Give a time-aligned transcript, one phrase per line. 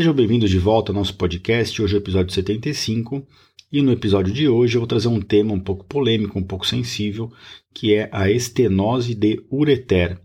[0.00, 1.82] Sejam bem-vindos de volta ao nosso podcast.
[1.82, 3.22] Hoje é o episódio 75
[3.70, 6.66] e no episódio de hoje eu vou trazer um tema um pouco polêmico, um pouco
[6.66, 7.30] sensível,
[7.74, 10.18] que é a estenose de ureter.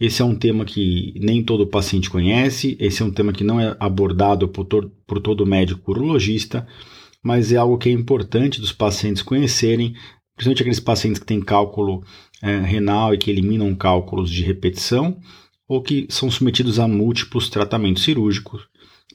[0.00, 3.60] Esse é um tema que nem todo paciente conhece, esse é um tema que não
[3.60, 6.66] é abordado por, to por todo médico urologista,
[7.22, 9.94] mas é algo que é importante dos pacientes conhecerem,
[10.34, 12.02] principalmente aqueles pacientes que têm cálculo
[12.40, 15.18] é, renal e que eliminam cálculos de repetição
[15.68, 18.66] ou que são submetidos a múltiplos tratamentos cirúrgicos,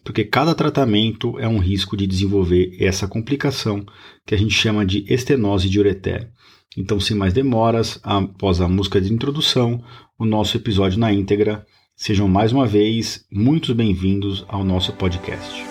[0.03, 3.85] porque cada tratamento é um risco de desenvolver essa complicação
[4.25, 6.29] que a gente chama de estenose de ureter.
[6.77, 9.83] Então, sem mais demoras, após a música de introdução,
[10.17, 11.65] o nosso episódio na íntegra.
[11.95, 15.70] Sejam mais uma vez muito bem-vindos ao nosso podcast.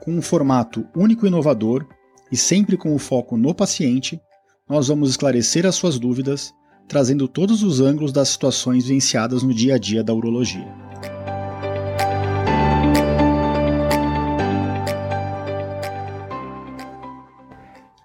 [0.00, 1.86] com um formato único e inovador
[2.30, 4.20] e sempre com o foco no paciente,
[4.68, 6.52] nós vamos esclarecer as suas dúvidas,
[6.86, 10.66] trazendo todos os ângulos das situações vivenciadas no dia a dia da urologia.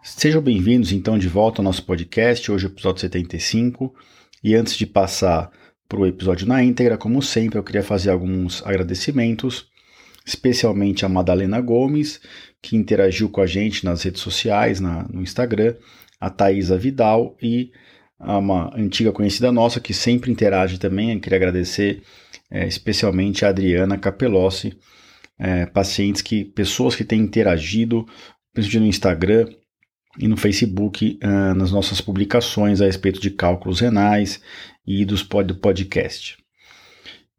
[0.01, 3.93] Sejam bem-vindos então de volta ao nosso podcast, hoje é o episódio 75.
[4.41, 5.51] E antes de passar
[5.87, 9.72] para o episódio na íntegra, como sempre, eu queria fazer alguns agradecimentos
[10.25, 12.19] especialmente a Madalena Gomes,
[12.61, 15.75] que interagiu com a gente nas redes sociais, na, no Instagram,
[16.19, 17.71] a Thaisa Vidal e
[18.19, 21.11] uma antiga conhecida nossa que sempre interage também.
[21.11, 22.01] Eu queria agradecer
[22.49, 24.77] é, especialmente a Adriana Capelossi,
[25.37, 28.05] é, pacientes que, pessoas que têm interagido,
[28.53, 29.47] principalmente no Instagram
[30.19, 34.39] e no Facebook, uh, nas nossas publicações a respeito de cálculos renais
[34.85, 36.37] e dos pod, do podcast.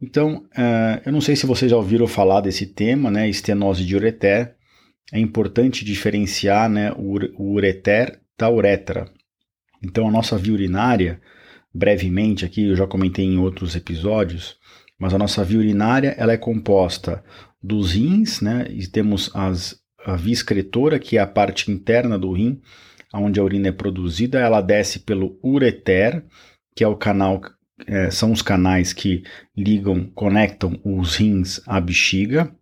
[0.00, 3.94] Então, uh, eu não sei se vocês já ouviram falar desse tema, né, estenose de
[3.94, 4.54] ureter.
[5.12, 9.10] É importante diferenciar né, o, ureter da uretra.
[9.82, 11.20] Então, a nossa via urinária,
[11.72, 14.56] brevemente aqui, eu já comentei em outros episódios,
[14.98, 17.22] mas a nossa via urinária ela é composta
[17.62, 22.32] dos rins, né, e temos as, a via excretora, que é a parte interna do
[22.32, 22.60] rim,
[23.12, 26.24] onde a urina é produzida, ela desce pelo ureter,
[26.74, 27.40] que é o canal
[27.86, 29.24] é, são os canais que
[29.56, 32.54] ligam, conectam os rins à bexiga.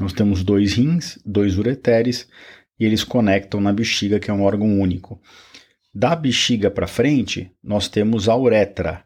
[0.00, 2.28] Nós temos dois rins, dois ureteres,
[2.78, 5.20] e eles conectam na bexiga, que é um órgão único.
[5.94, 9.04] Da bexiga para frente, nós temos a uretra.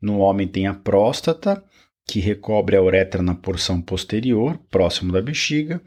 [0.00, 1.62] No homem tem a próstata,
[2.06, 5.80] que recobre a uretra na porção posterior, próximo da bexiga,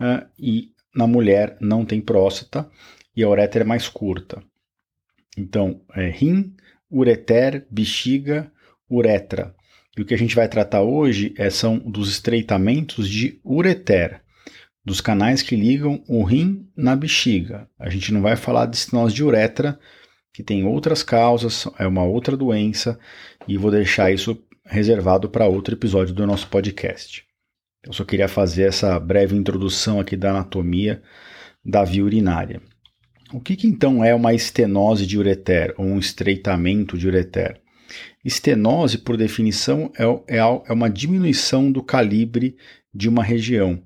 [0.00, 2.68] uh, e na mulher não tem próstata
[3.16, 4.42] e a uretra é mais curta.
[5.36, 6.54] Então, é rim,
[6.90, 8.50] ureter, bexiga,
[8.90, 9.54] uretra.
[9.96, 14.22] E o que a gente vai tratar hoje é, são dos estreitamentos de ureter,
[14.84, 17.68] dos canais que ligam o rim na bexiga.
[17.78, 19.78] A gente não vai falar de estenose de uretra,
[20.32, 22.98] que tem outras causas, é uma outra doença,
[23.46, 27.24] e vou deixar isso reservado para outro episódio do nosso podcast.
[27.82, 31.02] Eu só queria fazer essa breve introdução aqui da anatomia
[31.64, 32.62] da via urinária.
[33.32, 37.60] O que, que, então é uma estenose de ureter ou um estreitamento de ureter?
[38.24, 42.56] Estenose, por definição, é, é, é uma diminuição do calibre
[42.92, 43.82] de uma região.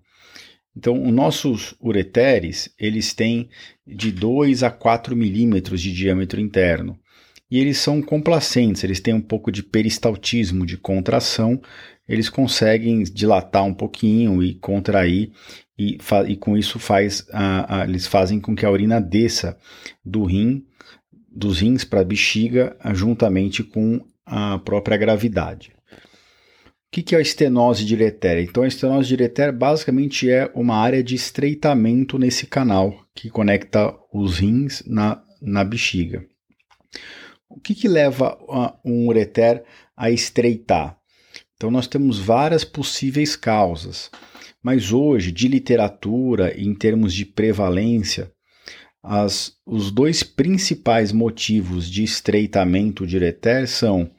[0.77, 3.49] Então, os nossos ureteres, eles têm
[3.87, 6.99] de 2 a 4 milímetros de diâmetro interno.
[7.50, 11.61] E eles são complacentes, eles têm um pouco de peristaltismo, de contração,
[12.09, 15.31] eles conseguem dilatar um pouquinho e contrair
[15.79, 15.99] e,
[16.29, 19.59] e com isso faz a, a, eles fazem com que a urina desça
[20.05, 20.65] do rim,
[21.29, 25.73] dos rins para a bexiga, juntamente com a própria gravidade.
[25.91, 28.41] O que, que é a estenose diretéria?
[28.41, 34.38] Então, a estenose diretéria basicamente é uma área de estreitamento nesse canal que conecta os
[34.38, 36.25] rins na, na bexiga.
[37.49, 38.38] O que, que leva
[38.85, 39.65] um ureter
[39.97, 40.97] a estreitar?
[41.56, 44.11] Então, nós temos várias possíveis causas.
[44.64, 48.32] Mas hoje, de literatura, em termos de prevalência,
[49.02, 54.11] as, os dois principais motivos de estreitamento de ureter são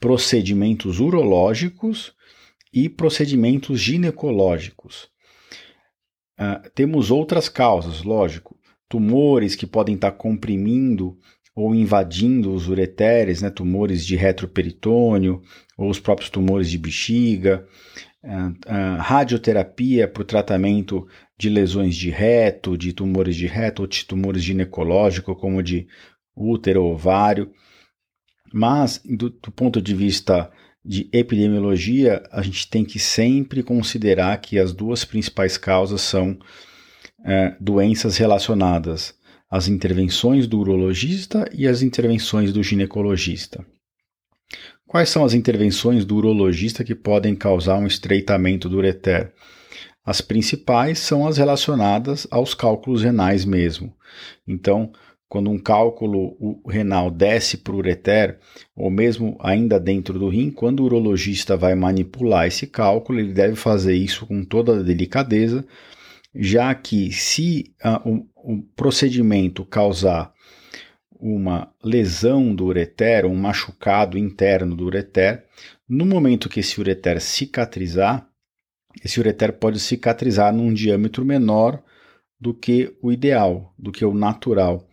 [0.00, 2.14] procedimentos urológicos
[2.72, 5.10] e procedimentos ginecológicos.
[6.40, 8.58] Uh, temos outras causas, lógico,
[8.88, 11.18] tumores que podem estar comprimindo
[11.54, 15.42] ou invadindo os ureteres, né, tumores de retroperitônio
[15.76, 17.68] ou os próprios tumores de bexiga,
[18.98, 24.42] radioterapia para o tratamento de lesões de reto, de tumores de reto ou de tumores
[24.42, 25.88] ginecológicos, como de
[26.36, 27.50] útero, ovário.
[28.52, 30.50] Mas, do, do ponto de vista
[30.84, 36.38] de epidemiologia, a gente tem que sempre considerar que as duas principais causas são
[37.24, 39.14] é, doenças relacionadas
[39.50, 43.64] às intervenções do urologista e às intervenções do ginecologista.
[44.92, 49.32] Quais são as intervenções do urologista que podem causar um estreitamento do ureter?
[50.04, 53.90] As principais são as relacionadas aos cálculos renais mesmo.
[54.46, 54.92] Então,
[55.30, 56.36] quando um cálculo
[56.68, 58.38] renal desce para o ureter,
[58.76, 63.56] ou mesmo ainda dentro do rim, quando o urologista vai manipular esse cálculo, ele deve
[63.56, 65.64] fazer isso com toda a delicadeza,
[66.34, 70.31] já que se uh, o, o, procedimento causar
[71.22, 75.44] uma lesão do ureter, um machucado interno do ureter,
[75.88, 78.26] no momento que esse ureter cicatrizar,
[79.04, 81.80] esse ureter pode cicatrizar num diâmetro menor
[82.40, 84.88] do que o ideal, do que o natural.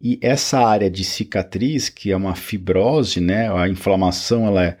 [0.00, 4.78] E essa área de cicatriz, que é uma fibrose, né, a inflamação, ela é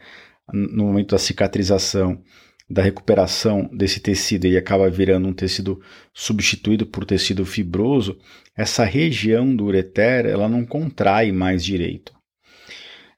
[0.52, 2.22] no momento da cicatrização,
[2.68, 5.80] da recuperação desse tecido, ele acaba virando um tecido
[6.12, 8.18] substituído por tecido fibroso,
[8.56, 12.12] essa região do ureter, ela não contrai mais direito.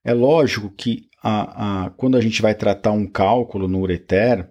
[0.05, 4.49] É lógico que a, a, quando a gente vai tratar um cálculo no ureter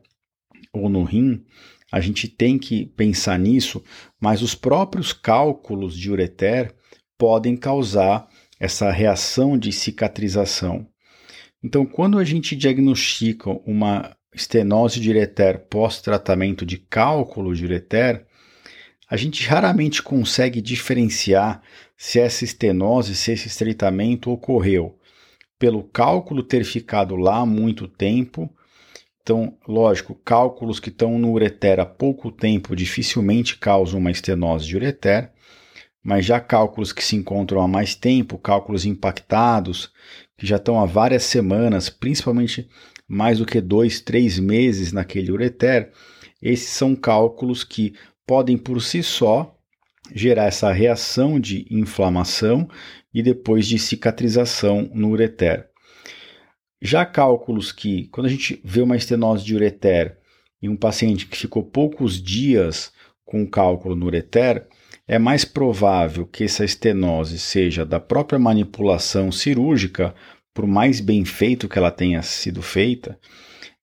[0.74, 1.44] ou no rim,
[1.92, 3.84] a gente tem que pensar nisso,
[4.20, 6.76] mas os próprios cálculos de ureter
[7.18, 8.28] podem causar
[8.60, 10.88] essa reação de cicatrização.
[11.64, 18.26] Então, quando a gente diagnostica uma estenose de ureter pós-tratamento de cálculo de ureter,
[19.10, 21.62] a gente raramente consegue diferenciar
[21.96, 24.98] se essa estenose, se esse estreitamento ocorreu
[25.58, 28.54] pelo cálculo ter ficado lá há muito tempo.
[29.22, 34.76] Então, lógico, cálculos que estão no ureter há pouco tempo dificilmente causam uma estenose de
[34.76, 35.32] ureter,
[36.04, 39.92] mas já cálculos que se encontram há mais tempo, cálculos impactados,
[40.38, 42.70] que já estão há várias semanas, principalmente
[43.08, 45.92] mais do que dois, três meses naquele ureter,
[46.42, 47.94] esses são cálculos que
[48.26, 49.56] podem por si só
[50.14, 52.70] gerar essa reação de inflamação
[53.14, 55.68] e depois de cicatrização no ureter.
[56.82, 60.18] Já cálculos que, quando a gente vê uma estenose de ureter
[60.62, 62.92] em um paciente que ficou poucos dias
[63.24, 64.68] com cálculo no ureter,
[65.08, 70.14] é mais provável que essa estenose seja da própria manipulação cirúrgica,
[70.56, 73.20] por mais bem feito que ela tenha sido feita,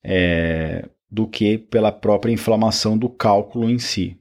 [0.03, 4.17] é, do que pela própria inflamação do cálculo em si.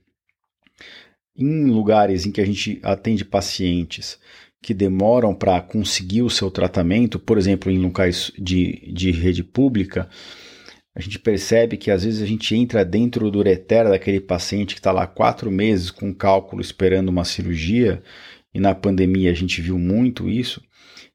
[1.33, 4.19] Em lugares em que a gente atende pacientes
[4.62, 10.09] que demoram para conseguir o seu tratamento, por exemplo, em locais de, de rede pública,
[10.94, 14.81] a gente percebe que às vezes a gente entra dentro do ureter daquele paciente que
[14.81, 18.03] está lá quatro meses com cálculo esperando uma cirurgia,
[18.53, 20.62] e na pandemia a gente viu muito isso,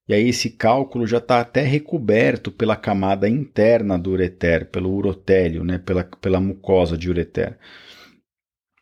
[0.08, 5.64] e aí esse cálculo já está até recoberto pela camada interna do ureter, pelo urotélio,
[5.64, 7.58] né, pela, pela mucosa de ureter.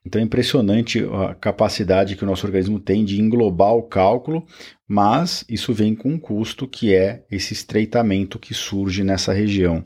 [0.06, 4.44] Então é impressionante a capacidade que o nosso organismo tem de englobar o cálculo,
[4.86, 9.82] mas isso vem com um custo que é esse estreitamento que surge nessa região.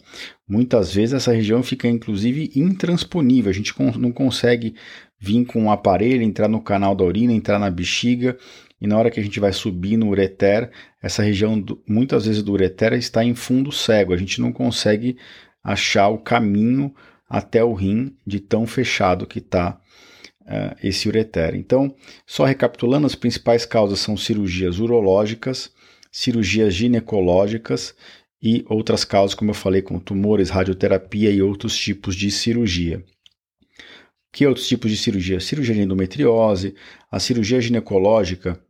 [0.46, 4.74] Muitas vezes essa região fica inclusive intransponível, a gente não consegue
[5.20, 8.36] vir com um aparelho, entrar no canal da urina, entrar na bexiga,
[8.80, 10.70] e na hora que a gente vai subir no ureter,
[11.02, 15.16] essa região do, muitas vezes do ureter está em fundo cego, a gente não consegue
[15.62, 16.94] achar o caminho
[17.28, 19.80] até o rim de tão fechado que está
[20.42, 21.54] uh, esse ureter.
[21.54, 21.94] Então,
[22.26, 25.73] só recapitulando, as principais causas são cirurgias urológicas,
[26.11, 27.94] cirurgias ginecológicas
[28.40, 33.04] e outras causas, como eu falei, como tumores, radioterapia e outros tipos de cirurgia.
[34.32, 35.40] Que outros tipos de cirurgia?
[35.40, 36.75] Cirurgia de endometriose,
[37.11, 38.61] a cirurgia ginecológica,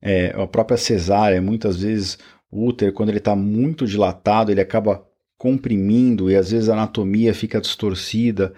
[0.00, 2.18] é, a própria cesárea, muitas vezes
[2.50, 5.06] o útero, quando ele está muito dilatado, ele acaba
[5.38, 8.52] comprimindo e às vezes a anatomia fica distorcida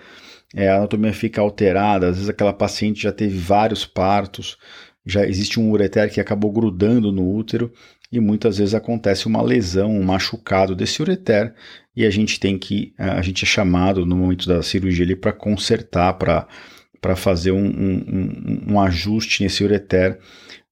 [0.54, 4.58] é, a anatomia fica alterada, às vezes aquela paciente já teve vários partos,
[5.04, 7.72] já existe um ureter que acabou grudando no útero
[8.10, 11.54] e muitas vezes acontece uma lesão, um machucado desse ureter
[11.96, 16.12] e a gente tem que, a gente é chamado no momento da cirurgia para consertar,
[16.14, 20.18] para fazer um, um, um, ajuste nesse ureter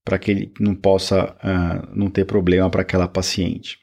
[0.03, 3.79] para que ele não possa uh, não ter problema para aquela paciente.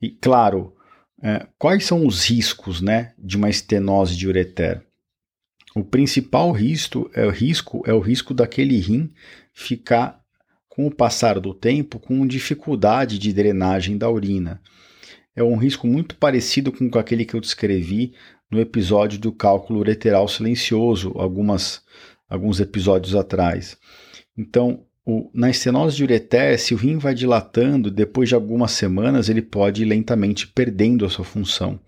[0.00, 0.74] E claro,
[1.22, 4.84] é, quais são os riscos né, de uma estenose de ureter?
[5.74, 9.10] o principal risco é o risco é o risco daquele rim
[9.54, 10.20] ficar
[10.68, 14.60] com o passar do tempo com dificuldade de drenagem da urina.
[15.34, 18.14] É um risco muito parecido com aquele que eu descrevi
[18.50, 21.82] no episódio do cálculo ureteral silencioso, algumas,
[22.28, 23.76] alguns episódios atrás.
[24.36, 29.28] Então, o, na estenose de ureter, se o rim vai dilatando, depois de algumas semanas
[29.28, 31.78] ele pode ir lentamente perdendo a sua função.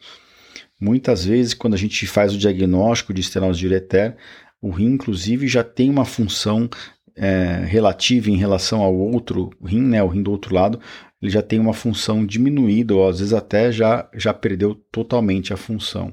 [0.80, 4.16] Muitas vezes, quando a gente faz o diagnóstico de estenose de ureter,
[4.60, 6.68] o rim, inclusive, já tem uma função
[7.16, 10.80] é, relativa em relação ao outro rim, né, o rim do outro lado,
[11.22, 15.56] ele já tem uma função diminuída, ou às vezes até já, já perdeu totalmente a
[15.56, 16.12] função.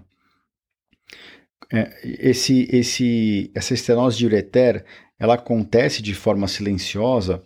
[1.74, 4.86] É, esse, esse, essa estenose de ureter,
[5.22, 7.44] ela acontece de forma silenciosa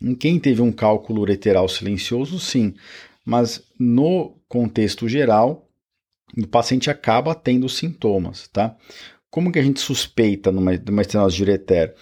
[0.00, 2.72] em quem teve um cálculo ureteral silencioso, sim,
[3.26, 5.68] mas no contexto geral,
[6.34, 8.74] o paciente acaba tendo sintomas, tá?
[9.30, 11.94] Como que a gente suspeita numa, numa estenose de ureter?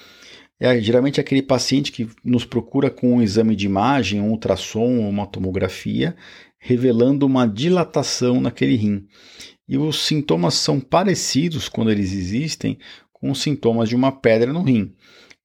[0.60, 5.08] É geralmente aquele paciente que nos procura com um exame de imagem, um ultrassom ou
[5.08, 6.14] uma tomografia,
[6.60, 9.04] revelando uma dilatação naquele rim.
[9.68, 12.78] E os sintomas são parecidos, quando eles existem,
[13.22, 14.92] com sintomas de uma pedra no rim.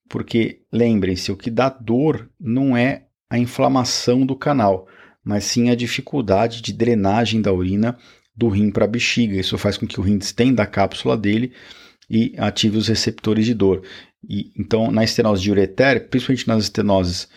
[0.09, 4.87] Porque lembrem-se, o que dá dor não é a inflamação do canal,
[5.23, 7.95] mas sim a dificuldade de drenagem da urina
[8.35, 9.39] do rim para a bexiga.
[9.39, 11.53] Isso faz com que o rim distenda a cápsula dele
[12.09, 13.83] e ative os receptores de dor.
[14.27, 17.27] E, então, na estenose de ureter, principalmente nas estenoses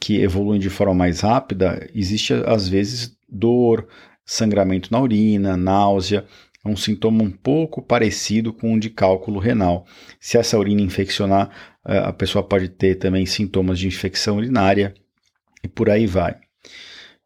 [0.00, 3.88] que evoluem de forma mais rápida, existe às vezes dor,
[4.24, 6.24] sangramento na urina, náusea,
[6.64, 9.86] é um sintoma um pouco parecido com o de cálculo renal.
[10.18, 11.50] Se essa urina infeccionar,
[11.86, 14.94] eh, a pessoa pode ter também sintomas de infecção urinária
[15.64, 16.36] e por aí vai.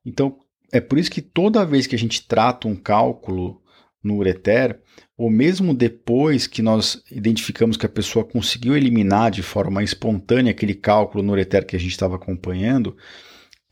[0.04, 0.38] Então,
[0.72, 3.60] é por isso que toda vez que a gente trata um cálculo
[4.02, 4.78] no ureter,
[5.16, 10.74] ou mesmo depois que nós identificamos que a pessoa conseguiu eliminar de forma espontânea aquele
[10.74, 12.96] cálculo no ureter que a gente estava acompanhando,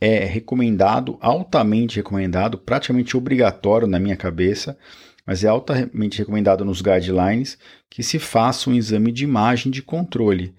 [0.01, 4.77] é recomendado, altamente recomendado, praticamente obrigatório na minha cabeça,
[5.25, 7.57] mas é altamente recomendado nos guidelines
[7.89, 10.53] que se faça um exame de imagem de controle.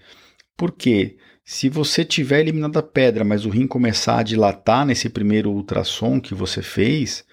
[0.56, 1.16] Por quê?
[1.44, 6.18] Se você tiver eliminado a pedra, mas o rim começar a dilatar nesse primeiro ultrassom
[6.18, 7.24] que você fez,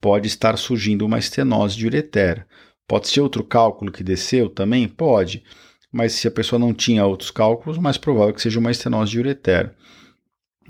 [0.00, 2.46] pode estar surgindo uma estenose de ureter.
[2.88, 4.88] Pode ser outro cálculo que desceu também?
[4.88, 5.44] Pode.
[5.92, 9.18] Mas se a pessoa não tinha outros cálculos, mais provável que seja uma estenose de
[9.18, 9.74] ureter.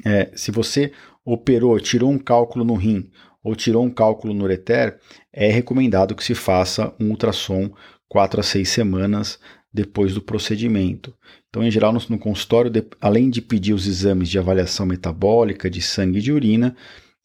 [0.05, 0.93] É, se você
[1.25, 3.11] operou, tirou um cálculo no rim
[3.43, 4.99] ou tirou um cálculo no ureter,
[5.33, 7.71] é recomendado que se faça um ultrassom
[8.09, 9.39] 4 a 6 semanas
[9.73, 11.15] depois do procedimento.
[11.49, 15.81] Então, em geral, no, consultório, de, além de pedir os exames de avaliação metabólica, de
[15.81, 16.77] sangue e de urina,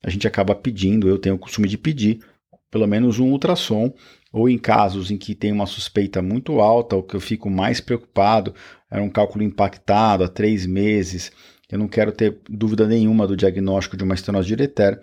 [0.01, 2.19] a gente acaba pedindo, eu tenho o costume de pedir,
[2.71, 3.93] pelo menos um ultrassom,
[4.31, 7.81] ou em casos em que tem uma suspeita muito alta, ou que eu fico mais
[7.81, 8.53] preocupado,
[8.89, 11.31] era um cálculo impactado há três meses,
[11.69, 15.01] eu não quero ter dúvida nenhuma do diagnóstico de uma estenose ureter,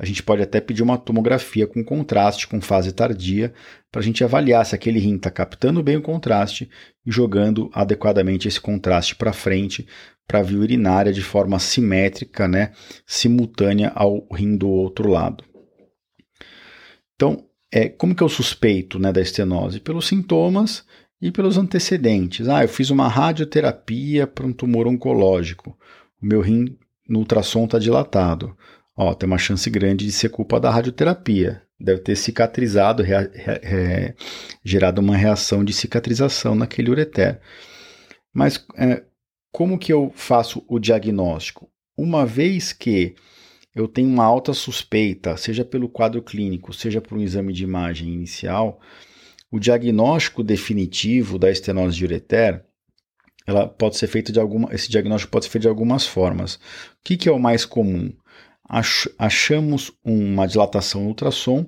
[0.00, 3.52] a gente pode até pedir uma tomografia com contraste, com fase tardia,
[3.92, 6.70] para a gente avaliar se aquele rim está captando bem o contraste
[7.04, 9.86] e jogando adequadamente esse contraste para frente
[10.26, 12.72] para a via urinária de forma simétrica, né,
[13.04, 15.44] simultânea ao rim do outro lado.
[17.14, 19.80] Então, é, como que eu suspeito né, da estenose?
[19.80, 20.82] Pelos sintomas
[21.20, 22.48] e pelos antecedentes.
[22.48, 25.76] Ah, eu fiz uma radioterapia para um tumor oncológico.
[26.22, 28.56] O meu rim no ultrassom está dilatado.
[29.02, 31.62] Ó, tem uma chance grande de ser culpa da radioterapia.
[31.80, 33.30] Deve ter cicatrizado, rea,
[34.62, 37.40] gerado uma reação de cicatrização naquele ureter.
[38.30, 39.02] Mas é,
[39.50, 41.70] como que eu faço o diagnóstico?
[41.96, 43.14] Uma vez que
[43.74, 48.12] eu tenho uma alta suspeita, seja pelo quadro clínico, seja por um exame de imagem
[48.12, 48.82] inicial,
[49.50, 52.66] o diagnóstico definitivo da estenose de ureter,
[53.46, 56.56] ela pode ser feito de alguma, esse diagnóstico pode ser feito de algumas formas.
[56.56, 56.58] O
[57.02, 58.12] que, que é o mais comum?
[59.18, 61.66] Achamos uma dilatação no ultrassom,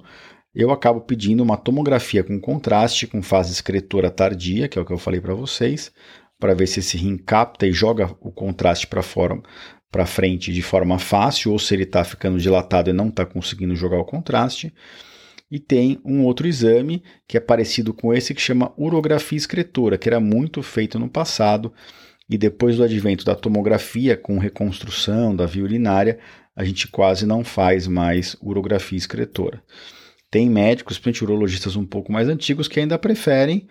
[0.55, 4.93] eu acabo pedindo uma tomografia com contraste, com fase excretora tardia, que é o que
[4.93, 5.91] eu falei para vocês,
[6.39, 9.41] para ver se esse rim capta e joga o contraste para fora,
[9.91, 13.75] para frente de forma fácil, ou se ele está ficando dilatado e não está conseguindo
[13.75, 14.73] jogar o contraste.
[15.51, 20.09] E tem um outro exame que é parecido com esse que chama urografia excretora, que
[20.09, 21.73] era muito feito no passado,
[22.29, 26.19] e depois do advento da tomografia com reconstrução da via urinária,
[26.55, 29.63] a gente quase não faz mais urografia excretora.
[30.31, 33.67] Tem médicos, principalmente urologistas um pouco mais antigos, que ainda preferem,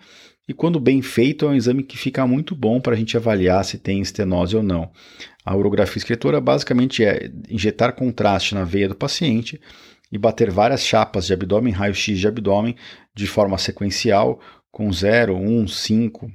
[0.48, 3.64] e quando bem feito, é um exame que fica muito bom para a gente avaliar
[3.64, 4.90] se tem estenose ou não.
[5.44, 9.60] A urografia excretora basicamente é injetar contraste na veia do paciente
[10.10, 12.76] e bater várias chapas de abdômen, raio-x de abdômen,
[13.14, 16.30] de forma sequencial, com 0, 1, 5,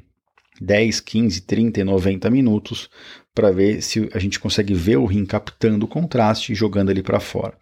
[0.61, 2.89] 10, 15, 30 e 90 minutos
[3.37, 7.03] para ver se a gente consegue ver o rim captando o contraste e jogando ele
[7.03, 7.53] para fora.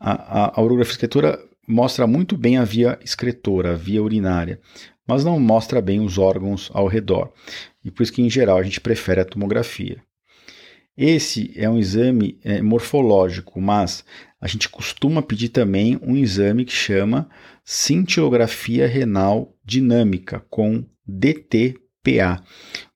[0.00, 1.38] A, a, a urografia escritora
[1.68, 4.60] mostra muito bem a via excretora, a via urinária,
[5.06, 7.32] mas não mostra bem os órgãos ao redor.
[7.84, 10.02] E por isso que, em geral, a gente prefere a tomografia.
[10.96, 14.04] Esse é um exame é, morfológico, mas
[14.40, 17.30] a gente costuma pedir também um exame que chama
[17.64, 22.42] cintilografia renal dinâmica, com DTPA.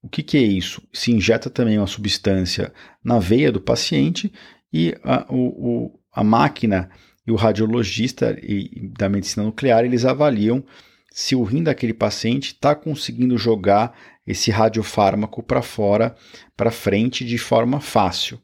[0.02, 0.82] O que, que é isso?
[0.92, 2.73] Se injeta também uma substância
[3.04, 4.32] na veia do paciente
[4.73, 6.90] e a, o, a máquina
[7.26, 10.64] e o radiologista e, da medicina nuclear eles avaliam
[11.12, 16.16] se o rim daquele paciente está conseguindo jogar esse radiofármaco para fora,
[16.56, 18.40] para frente de forma fácil.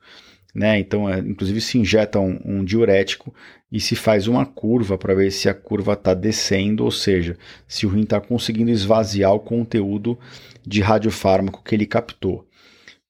[0.54, 0.78] Né?
[0.78, 3.34] Então, é, inclusive, se injeta um, um, diurético
[3.70, 7.86] e se faz uma curva para ver se a curva está descendo, ou seja, se
[7.86, 10.18] o rim está conseguindo esvaziar o conteúdo
[10.66, 12.46] de radiofármaco que ele captou.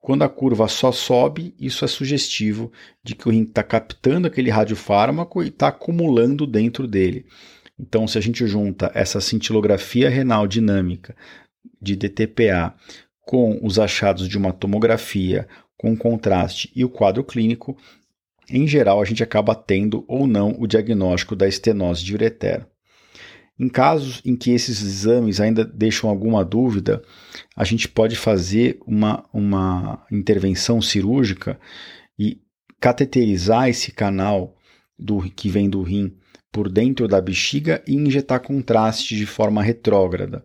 [0.01, 2.73] Quando a curva só sobe, isso é sugestivo
[3.05, 7.27] de que o rim está captando aquele radiofármaco e está acumulando dentro dele.
[7.79, 11.15] Então, se a gente junta essa cintilografia renal dinâmica
[11.81, 12.75] de DTPA
[13.21, 15.47] com os achados de uma tomografia
[15.77, 17.77] com contraste e o quadro clínico,
[18.51, 22.17] em geral a gente acaba tendo ou não o diagnóstico da estenose de.
[23.59, 27.03] Em casos em que esses exames ainda deixam alguma dúvida,
[27.57, 31.59] a gente pode fazer uma, uma intervenção cirúrgica
[32.17, 32.41] e
[32.81, 34.57] cateterizar esse canal
[34.97, 36.17] do, que vem do rim
[36.53, 40.43] por dentro da bexiga e injetar contraste de forma retrógrada.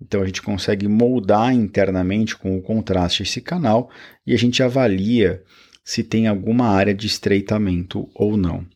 [0.00, 3.90] Então a gente consegue moldar internamente com o contraste esse canal
[4.26, 5.42] e a gente avalia
[5.86, 8.66] se tem alguma área de estreitamento ou não.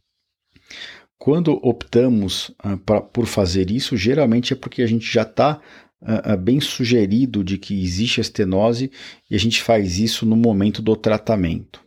[1.19, 5.61] Quando optamos uh, pra, por fazer isso, geralmente é porque a gente já está
[6.01, 8.93] uh, uh, bem sugerido de que existe estenose
[9.29, 11.85] e a gente faz isso no momento do tratamento.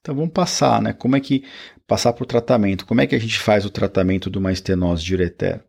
[0.00, 0.92] Então vamos passar, né?
[0.92, 1.42] Como é que
[1.84, 2.86] passar para o tratamento?
[2.86, 5.64] Como é que a gente faz o tratamento de uma estenose de ureter?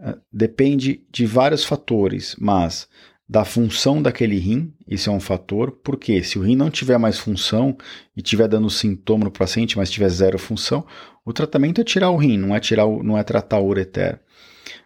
[0.00, 2.88] Ah, depende de vários fatores, mas
[3.32, 7.18] da função daquele rim, isso é um fator, porque se o rim não tiver mais
[7.18, 7.74] função
[8.14, 10.86] e tiver dando sintoma no paciente, mas tiver zero função,
[11.24, 14.20] o tratamento é tirar o rim, não é tirar o, não é tratar o ureter.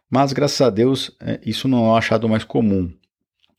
[0.09, 2.89] Mas graças a Deus, é, isso não é achado mais comum.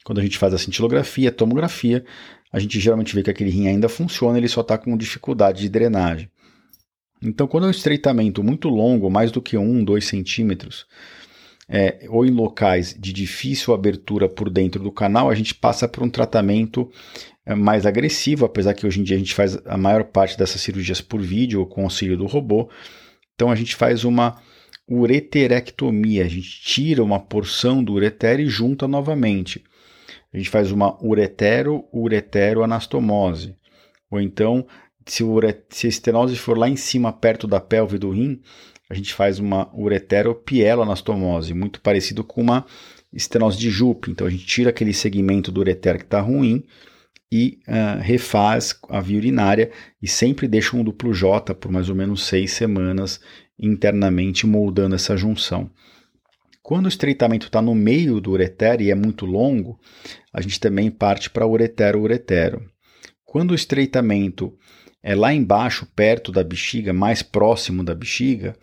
[0.06, 2.06] Quando a gente faz a cintilografia, a tomografia,
[2.50, 5.68] a gente geralmente vê que aquele rim ainda funciona, ele só está com dificuldade de
[5.68, 6.32] drenagem.
[7.22, 10.86] Então, quando é um estreitamento muito longo, mais do que 1, 2 centímetros,
[11.70, 16.04] é, ou em locais de difícil abertura por dentro do canal, a gente passa por
[16.04, 16.90] um tratamento
[17.46, 20.62] é, mais agressivo, apesar que hoje em dia a gente faz a maior parte dessas
[20.62, 22.70] cirurgias por vídeo ou com auxílio do robô.
[23.36, 24.42] Então a gente faz uma
[24.90, 29.64] ureterectomia, a gente tira uma porção do ureter e junta novamente.
[30.34, 33.58] A gente faz uma uretero-uretero-anastomose.
[34.10, 34.66] Ou então,
[35.06, 35.26] se,
[35.70, 38.40] se a estenose for lá em cima, perto da pelve do rim,
[38.90, 42.66] a gente faz uma uretero-pieloanastomose, muito parecido com uma
[43.12, 44.12] estenose de Jupe.
[44.12, 46.64] Então a gente tira aquele segmento do ureter que está ruim
[47.32, 49.72] e uh, refaz a via urinária
[50.02, 53.20] e sempre deixa um duplo J por mais ou menos seis semanas
[53.60, 55.70] internamente moldando essa junção.
[56.62, 59.80] Quando o estreitamento está no meio do ureter e é muito longo,
[60.34, 62.62] a gente também parte para uretero-uretero.
[63.26, 64.54] Quando o estreitamento
[65.08, 68.54] é lá embaixo, perto da bexiga, mais próximo da bexiga,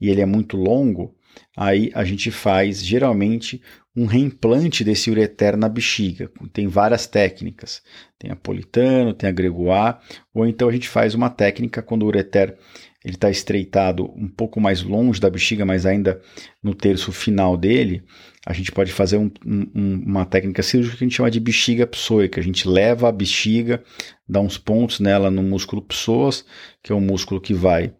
[0.00, 1.14] e ele é muito longo,
[1.56, 3.62] aí a gente faz geralmente
[3.94, 6.28] um reimplante desse ureter na bexiga.
[6.52, 7.82] Tem várias técnicas.
[8.18, 9.98] Tem a politano, tem a gregoire,
[10.34, 12.58] ou então a gente faz uma técnica quando o ureter
[13.06, 16.20] ele está estreitado um pouco mais longe da bexiga, mas ainda
[16.60, 18.02] no terço final dele,
[18.44, 21.86] a gente pode fazer um, um, uma técnica cirúrgica que a gente chama de bexiga
[21.86, 22.40] psoica.
[22.40, 23.80] A gente leva a bexiga,
[24.28, 26.44] dá uns pontos nela no músculo psoas,
[26.82, 27.94] que é um músculo que vai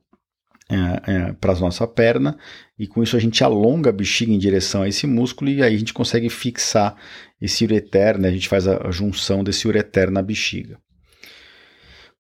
[0.69, 0.75] é,
[1.13, 2.37] é, para a nossa perna,
[2.77, 5.73] e com isso a gente alonga a bexiga em direção a esse músculo e aí
[5.73, 6.97] a gente consegue fixar
[7.41, 8.27] esse ureter, né?
[8.27, 10.81] a gente faz a, a junção desse ureter na bexiga.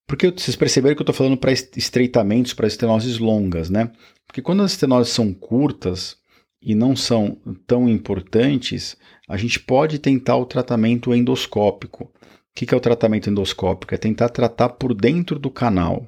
[0.07, 3.91] Porque vocês perceberam que eu estou falando para estreitamentos, para estenoses longas, né?
[4.27, 6.17] Porque quando as estenoses são curtas
[6.63, 8.97] e não são tão importantes,
[9.29, 12.05] a gente pode tentar o tratamento endoscópico.
[12.05, 12.11] O
[12.55, 13.95] que é o tratamento endoscópico?
[13.95, 16.07] É tentar tratar por dentro do canal.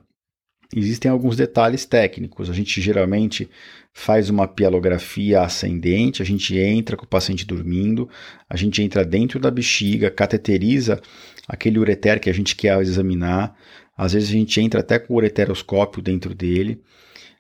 [0.75, 2.49] Existem alguns detalhes técnicos.
[2.51, 3.49] A gente geralmente
[3.93, 8.09] faz uma pielografia ascendente, a gente entra com o paciente dormindo,
[8.49, 11.01] a gente entra dentro da bexiga, cateteriza
[11.49, 13.57] aquele ureter que a gente quer examinar.
[13.99, 16.81] Às vezes a gente entra até com o ureteroscópio dentro dele.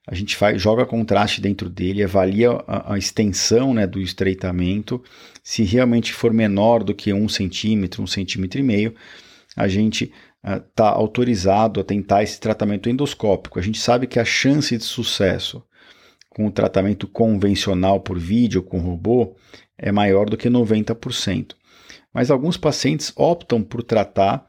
[0.05, 5.01] a gente faz, joga contraste dentro dele, avalia a, a extensão né, do estreitamento.
[5.45, 8.93] Se realmente for menor do que um centímetro, um centímetro e meio,
[9.57, 10.13] a gente
[10.45, 13.59] está uh, autorizado a tentar esse tratamento endoscópico.
[13.59, 15.63] A gente sabe que a chance de sucesso
[16.31, 19.37] com o tratamento convencional por vídeo com robô
[19.77, 21.55] é maior do que 90%.
[22.13, 24.47] Mas alguns pacientes optam por tratar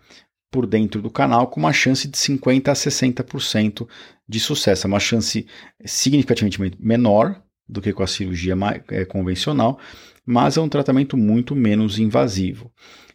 [0.51, 3.87] por dentro do canal com uma chance de 50 a 60%
[4.27, 4.85] de sucesso.
[4.85, 5.45] É uma chance
[5.85, 8.55] significativamente menor do que com a cirurgia
[8.89, 9.79] eh, convencional,
[10.25, 12.71] mas é um tratamento muito menos invasivo.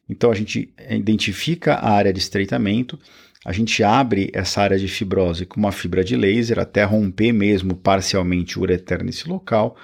[0.09, 2.99] Então a gente identifica a área de estreitamento,
[3.45, 7.75] a gente abre essa área de fibrose com uma fibra de laser até romper mesmo
[7.75, 9.77] parcialmente o ureter nesse local.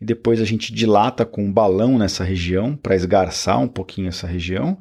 [0.00, 4.26] E depois a gente dilata com um balão nessa região para esgarçar um pouquinho essa
[4.26, 4.78] região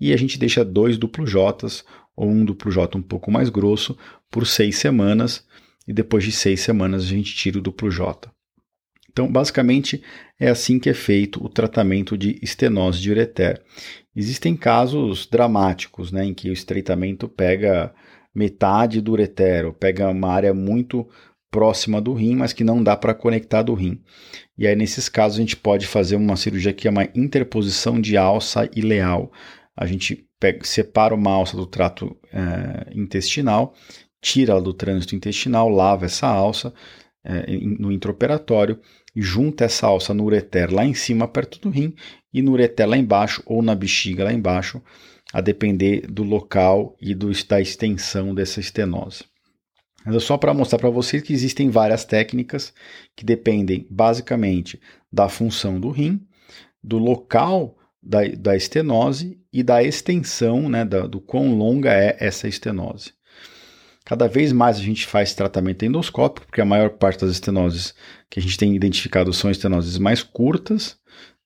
[0.00, 1.84] e a gente deixa dois duplo Js
[2.16, 3.96] ou um duplo J um pouco mais grosso
[4.30, 5.46] por seis semanas
[5.86, 8.30] e depois de seis semanas a gente tira o duplo J.
[9.12, 10.02] Então, basicamente,
[10.38, 13.60] é assim que é feito o tratamento de estenose de ureter.
[14.14, 17.92] Existem casos dramáticos, né, em que o estreitamento pega
[18.32, 21.08] metade do ureter, pega uma área muito
[21.50, 24.00] próxima do rim, mas que não dá para conectar do rim.
[24.56, 28.16] E aí, nesses casos, a gente pode fazer uma cirurgia que é uma interposição de
[28.16, 29.32] alça ileal,
[29.76, 33.74] a gente pega, separa uma alça do trato é, intestinal,
[34.20, 36.72] tira ela do trânsito intestinal, lava essa alça
[37.24, 37.46] é,
[37.78, 38.78] no intraoperatório
[39.14, 41.94] e junta essa alça no ureter lá em cima, perto do rim,
[42.32, 44.82] e no ureter lá embaixo ou na bexiga lá embaixo,
[45.32, 49.24] a depender do local e do, da extensão dessa estenose.
[50.04, 52.72] Mas é só para mostrar para vocês que existem várias técnicas
[53.14, 54.80] que dependem basicamente
[55.12, 56.26] da função do rim,
[56.82, 62.46] do local da, da estenose e da extensão, né, da, do quão longa é essa
[62.46, 63.12] estenose.
[64.04, 67.94] Cada vez mais a gente faz tratamento endoscópico, porque a maior parte das estenoses
[68.28, 70.96] que a gente tem identificado são estenoses mais curtas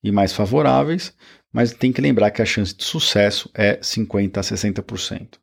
[0.03, 1.15] e mais favoráveis,
[1.53, 5.39] mas tem que lembrar que a chance de sucesso é 50 a 60%.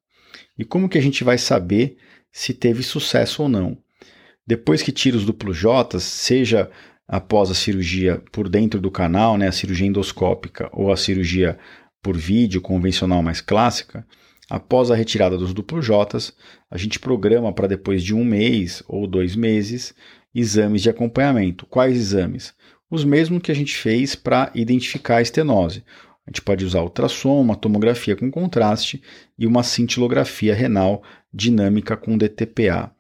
[0.58, 1.97] E como que a gente vai saber
[2.32, 3.78] se teve sucesso ou não?
[4.45, 6.69] Depois que tira os duplos J, seja
[7.08, 11.58] após a cirurgia por dentro do canal, né, a cirurgia endoscópica ou a cirurgia
[12.02, 14.06] por vídeo convencional mais clássica,
[14.50, 16.34] após a retirada dos duplos J,
[16.70, 19.94] a gente programa para depois de um mês ou dois meses
[20.34, 21.66] exames de acompanhamento.
[21.66, 22.54] Quais exames?
[22.90, 25.84] Os mesmos que a gente fez para identificar a estenose.
[26.26, 29.02] A gente pode usar ultrassom, uma tomografia com contraste
[29.38, 32.92] e uma cintilografia renal dinâmica com DTPA.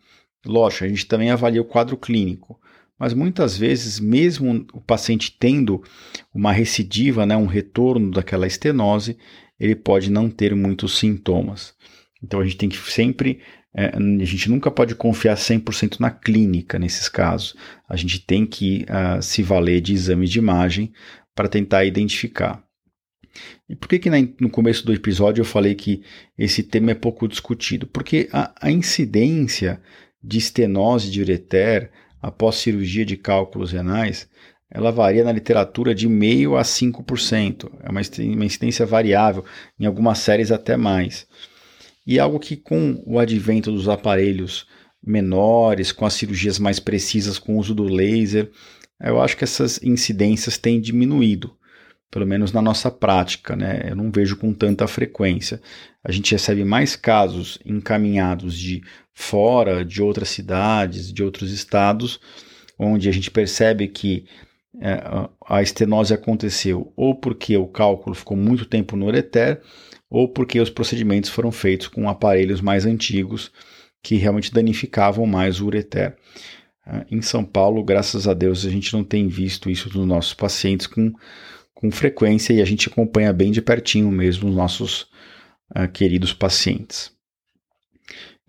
[0.45, 2.60] Lógico, a gente também avalia o quadro clínico
[3.01, 5.81] mas muitas vezes, mesmo o paciente tendo
[6.31, 9.17] uma recidiva, né, um retorno daquela estenose,
[9.59, 11.73] ele pode não ter muitos sintomas.
[12.21, 13.39] Então a gente tem que sempre,
[13.75, 17.55] é, a gente nunca pode confiar 100% na clínica nesses casos.
[17.89, 20.93] A gente tem que uh, se valer de exames de imagem
[21.33, 22.63] para tentar identificar.
[23.67, 26.03] E por que, que no começo do episódio eu falei que
[26.37, 27.87] esse tema é pouco discutido?
[27.87, 29.81] Porque a, a incidência
[30.23, 31.89] de estenose de ureter
[32.21, 34.29] após cirurgia de cálculos renais,
[34.69, 37.69] ela varia na literatura de meio a 5%.
[37.83, 39.43] É uma incidência variável,
[39.79, 41.27] em algumas séries até mais.
[42.07, 44.65] E algo que com o advento dos aparelhos
[45.03, 48.49] menores, com as cirurgias mais precisas, com o uso do laser,
[49.03, 51.55] eu acho que essas incidências têm diminuído,
[52.09, 53.87] pelo menos na nossa prática, né?
[53.89, 55.61] Eu não vejo com tanta frequência.
[56.03, 62.19] A gente recebe mais casos encaminhados de fora de outras cidades, de outros estados,
[62.77, 64.25] onde a gente percebe que
[64.79, 65.01] é,
[65.47, 69.61] a estenose aconteceu ou porque o cálculo ficou muito tempo no ureter,
[70.09, 73.51] ou porque os procedimentos foram feitos com aparelhos mais antigos
[74.03, 76.15] que realmente danificavam mais o ureter.
[76.85, 80.33] É, em São Paulo, graças a Deus, a gente não tem visto isso nos nossos
[80.33, 81.13] pacientes com,
[81.73, 85.01] com frequência e a gente acompanha bem de pertinho mesmo os nossos
[85.75, 87.11] uh, queridos pacientes.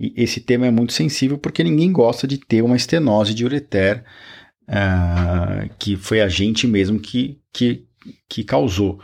[0.02, 4.04] E esse tema é muito sensível porque ninguém gosta de ter uma estenose de ureter,
[4.68, 7.84] uh, que foi a gente mesmo que, que,
[8.28, 9.00] que causou.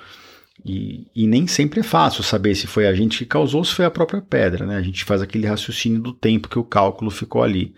[0.64, 3.74] E, e, nem sempre é fácil saber se foi a gente que causou ou se
[3.74, 4.66] foi a própria pedra.
[4.66, 4.76] Né?
[4.76, 7.72] A gente faz aquele raciocínio do tempo que o cálculo ficou ali.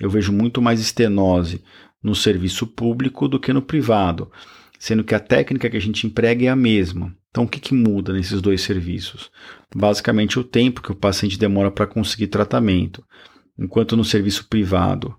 [0.00, 1.64] Eu vejo muito mais estenose
[2.00, 4.30] no serviço público do que no privado,
[4.82, 7.16] sendo que a técnica que a gente emprega é a mesma.
[7.30, 9.30] Então, o que, que muda nesses dois serviços?
[9.72, 13.00] Basicamente, o tempo que o paciente demora para conseguir tratamento.
[13.56, 15.14] Enquanto no serviço privado,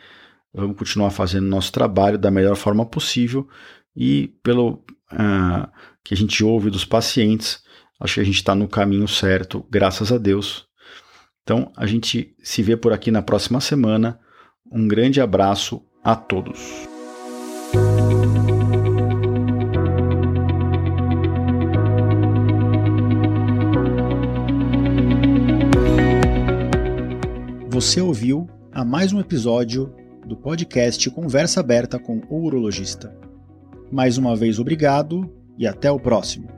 [0.53, 3.47] Vamos continuar fazendo nosso trabalho da melhor forma possível
[3.95, 5.67] e pelo uh,
[6.03, 7.61] que a gente ouve dos pacientes,
[7.99, 10.65] acho que a gente está no caminho certo, graças a Deus.
[11.43, 14.19] Então a gente se vê por aqui na próxima semana.
[14.71, 16.96] Um grande abraço a todos.
[27.77, 29.93] Você ouviu a mais um episódio
[30.25, 33.15] do podcast Conversa Aberta com o Urologista.
[33.91, 36.56] Mais uma vez, obrigado e até o próximo.